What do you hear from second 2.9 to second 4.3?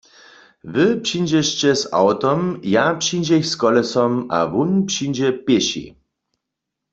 přińdźech z kolesom